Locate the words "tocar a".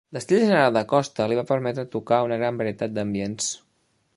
1.97-2.27